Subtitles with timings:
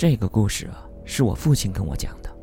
[0.00, 2.34] 这个故事啊，是我父亲跟我讲的。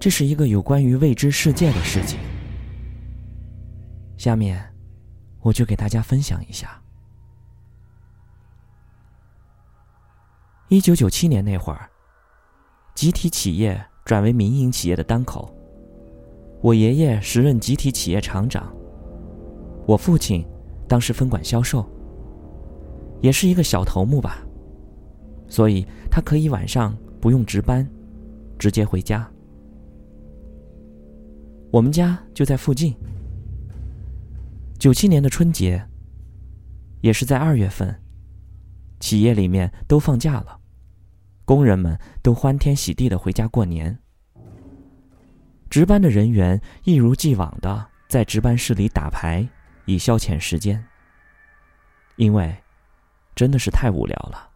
[0.00, 2.18] 这是一个有关于未知世界的事情。
[4.16, 4.60] 下面，
[5.42, 6.82] 我就给大家分享一下。
[10.66, 11.88] 一九九七年那会儿，
[12.96, 15.56] 集体企业转为民营企业的当口，
[16.62, 18.74] 我爷爷时任集体企业厂长，
[19.86, 20.44] 我父亲
[20.88, 21.88] 当时分管销售，
[23.20, 24.42] 也是一个小头目吧。
[25.48, 27.88] 所以他可以晚上不用值班，
[28.58, 29.28] 直接回家。
[31.70, 32.94] 我们家就在附近。
[34.78, 35.86] 九七年的春节，
[37.00, 38.00] 也是在二月份，
[39.00, 40.60] 企业里面都放假了，
[41.44, 43.98] 工人们都欢天喜地的回家过年。
[45.68, 49.48] 值班的人员一如既往的在值班室里打牌，
[49.84, 50.84] 以消遣时间。
[52.16, 52.56] 因为，
[53.34, 54.50] 真的是太无聊了。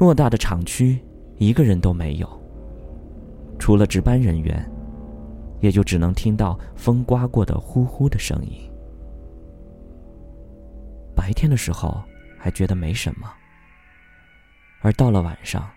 [0.00, 0.98] 偌大的厂区，
[1.36, 2.42] 一个人都没有。
[3.58, 4.66] 除了值班人员，
[5.60, 8.58] 也就只能听到风刮过的呼呼的声音。
[11.14, 12.02] 白天的时候
[12.38, 13.30] 还觉得没什么，
[14.80, 15.70] 而到了晚上，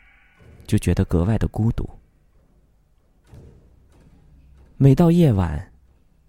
[0.65, 1.85] 就觉得格外的孤独。
[4.77, 5.73] 每到夜晚，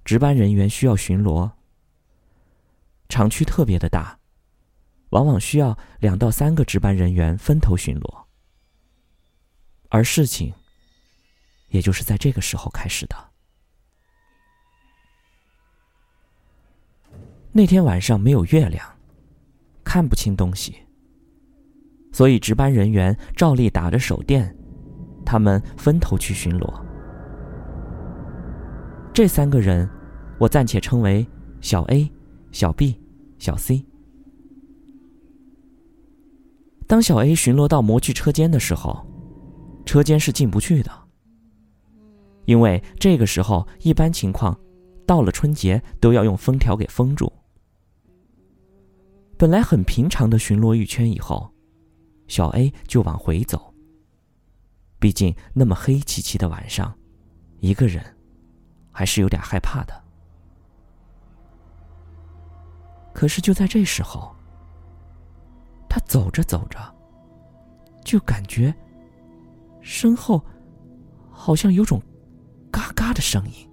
[0.05, 1.49] 值班人员需要巡逻。
[3.09, 4.19] 厂区特别的大。
[5.15, 8.25] 往往需要两到三个值班人员分头巡逻，
[9.89, 10.53] 而事情，
[11.69, 13.17] 也就是在这个时候开始的。
[17.53, 18.85] 那天晚上没有月亮，
[19.85, 20.75] 看不清东西，
[22.13, 24.53] 所以值班人员照例打着手电，
[25.25, 26.85] 他们分头去巡逻。
[29.13, 29.89] 这三个人，
[30.41, 31.25] 我暂且称为
[31.61, 32.11] 小 A、
[32.51, 33.01] 小 B、
[33.39, 33.87] 小 C。
[36.87, 39.07] 当小 A 巡逻到模具车间的时候，
[39.87, 40.91] 车间是进不去的，
[42.45, 44.59] 因为这个时候一般情况，
[45.07, 47.33] 到了春节都要用封条给封住。
[49.39, 51.51] 本来很平常的巡逻一圈以后，
[52.29, 53.75] 小 A 就往回走。
[54.99, 56.95] 毕竟那么黑漆漆的晚上，
[57.61, 58.05] 一个人
[58.93, 60.05] 还是有点害怕的。
[63.15, 64.35] 可是就在这时候。
[65.95, 66.77] 他走着走着，
[68.05, 68.75] 就感觉
[69.81, 70.45] 身后
[71.31, 72.03] 好像有种
[72.69, 73.71] 嘎嘎的声音。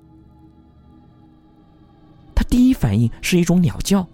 [2.36, 4.08] 他第一反应是一种鸟叫，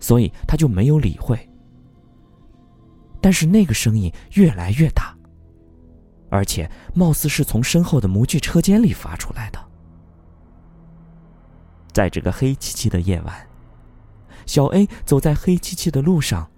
[0.00, 1.38] 所以他就没有理会。
[3.20, 5.16] 但是那个声音越来越大，
[6.28, 9.64] 而且貌似是从身后的模具车间里发出来的。
[11.92, 13.48] 在这个黑漆漆的夜晚，
[14.44, 16.50] 小 A 走在黑漆漆的路上。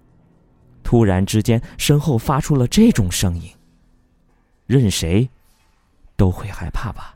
[0.89, 3.47] 突然之间，身后发出了这种声音。
[4.65, 5.29] 任谁
[6.15, 7.15] 都会害怕吧。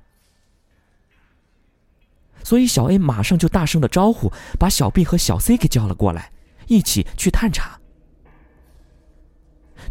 [2.44, 6.32] 所以小 A 马上就大声的招呼，把小 B 和小 C 给叫了过来，
[6.68, 7.80] 一起去探查。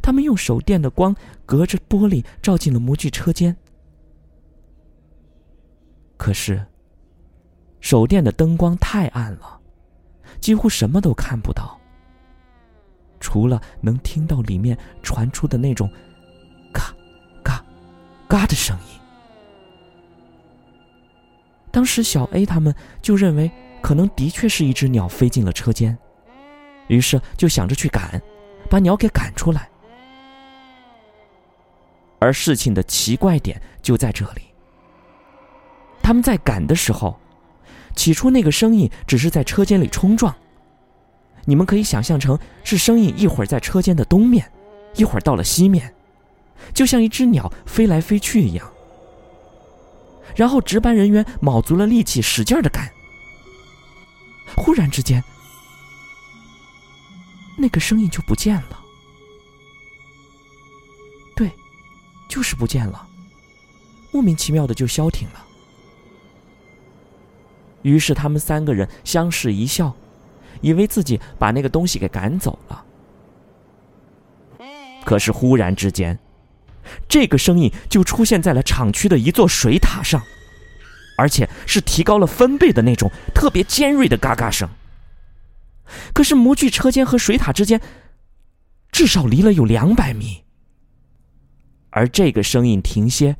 [0.00, 1.12] 他们用手电的光
[1.44, 3.56] 隔着玻璃照进了模具车间，
[6.16, 6.65] 可是
[7.81, 9.60] 手电的灯光太暗了，
[10.41, 11.81] 几乎什么都看不到。
[13.22, 15.88] 除了能听到里面传出的那种
[16.75, 16.93] “嘎、
[17.43, 17.65] 嘎、
[18.28, 19.00] 嘎”的声音，
[21.71, 23.49] 当时小 A 他们就认为
[23.81, 25.97] 可能的确是一只鸟飞进了车间，
[26.88, 28.21] 于是就想着去赶，
[28.69, 29.71] 把鸟给赶出来。
[32.19, 34.43] 而事情的奇怪点就在这里，
[36.03, 37.16] 他们在赶的时候，
[37.94, 40.34] 起初那个声音只是在车间里冲撞。
[41.44, 44.50] 你们可以想象成是声音一会儿在车间的东面，
[44.94, 45.92] 一会儿到了西面，
[46.72, 48.72] 就像一只鸟飞来飞去一样。
[50.36, 52.91] 然后值班人员卯足了力气，使劲的赶。
[54.56, 55.22] 忽然之间，
[57.59, 58.80] 那个声音就不见了。
[61.34, 61.50] 对，
[62.28, 63.06] 就是不见了，
[64.12, 65.44] 莫名其妙的就消停了。
[67.83, 69.94] 于是他们三个人相视一笑。
[70.62, 72.84] 以为自己把那个东西给赶走了，
[75.04, 76.18] 可是忽然之间，
[77.06, 80.22] 这个声音就出现在了厂区的一座水塔上，
[81.18, 84.68] 而且是提高了分贝的那种特别尖锐的嘎嘎声。
[86.14, 87.78] 可是模具车间和水塔之间
[88.91, 90.42] 至少离了有两百米，
[91.91, 93.36] 而这个声音停歇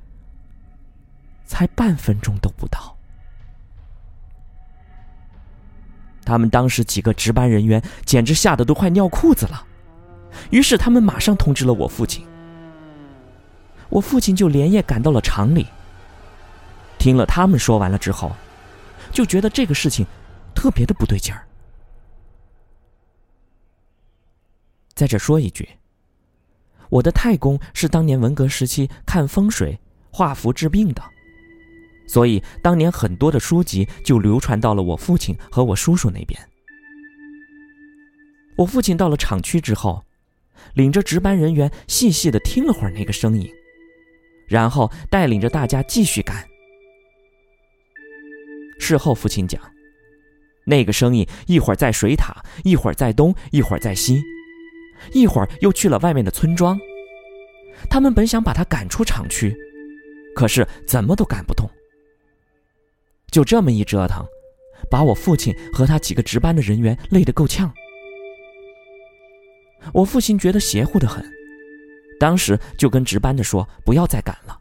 [1.47, 2.99] 才半分钟都不到。
[6.25, 9.65] 他们当时几个值班人员简直吓得都快尿裤子了，
[10.51, 12.27] 于是他们马上通知了我父亲。
[13.89, 15.67] 我父亲就连夜赶到了厂里。
[16.99, 18.31] 听了他们说完了之后，
[19.11, 20.07] 就觉得这个事情
[20.55, 21.47] 特别的不对劲儿。
[24.95, 25.69] 在这说一句，
[26.89, 29.81] 我的太公是当年文革时期看风水、
[30.11, 31.03] 画符治病的，
[32.13, 36.39] 所以当年很多的书籍就流传到了我父亲和我叔叔那边。
[38.55, 40.05] 我父亲到了厂区之后，
[40.75, 43.51] 领着值班人员细细的听了会儿那个声音，
[44.47, 46.47] 然后带领着大家继续干。
[48.79, 49.59] 事后，父亲讲，
[50.67, 54.21] 那个声音一会儿在水塔，一会儿在东，一会儿在西，
[55.15, 56.79] 一会儿又去了外面的村庄。
[57.89, 59.57] 他们本想把他赶出厂区，
[60.37, 61.67] 可是怎么都赶不动。
[63.33, 64.25] 就这么一折腾，
[64.91, 67.73] 把我父亲和他几个值班的人员累得够呛。
[69.93, 71.25] 我父亲觉得邪乎的很，
[72.21, 74.57] 当时就跟值班的说：“不要再赶了，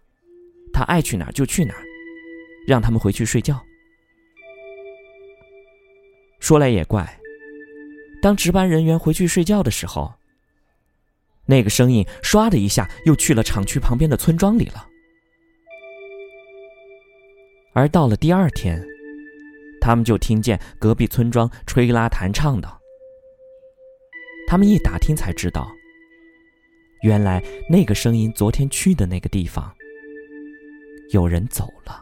[0.73, 1.83] 他爱去哪儿就去哪儿，
[2.65, 3.61] 让他们回去睡觉。”
[6.39, 7.19] 说来也怪，
[8.21, 10.11] 当值班人员回去睡觉的时候，
[11.45, 14.87] 那个声音唰的一下又去了厂区旁边的村庄里了。
[17.73, 18.83] 而到了第二天，
[19.79, 22.69] 他们就听见隔壁村庄吹拉弹唱的。
[24.47, 25.71] 他们一打听才知道，
[27.03, 29.73] 原来那个声音昨天去的那个地方，
[31.11, 32.00] 有人走了。